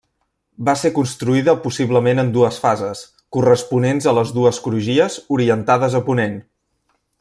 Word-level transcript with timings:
Va 0.69 0.73
ser 0.83 0.89
construïda 0.95 1.53
possiblement 1.65 2.23
en 2.23 2.33
dues 2.39 2.57
fases 2.65 3.05
corresponents 3.37 4.11
a 4.13 4.17
les 4.21 4.35
dues 4.41 4.63
crugies 4.69 5.23
orientades 5.41 6.03
a 6.03 6.07
ponent. 6.11 6.39